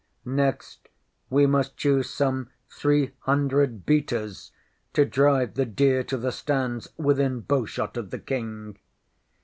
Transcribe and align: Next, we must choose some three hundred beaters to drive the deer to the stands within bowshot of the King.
Next, 0.25 0.89
we 1.29 1.45
must 1.45 1.77
choose 1.77 2.09
some 2.09 2.49
three 2.71 3.11
hundred 3.19 3.85
beaters 3.85 4.51
to 4.93 5.05
drive 5.05 5.53
the 5.53 5.65
deer 5.67 6.03
to 6.05 6.17
the 6.17 6.31
stands 6.31 6.87
within 6.97 7.41
bowshot 7.41 7.95
of 7.97 8.09
the 8.09 8.17
King. 8.17 8.79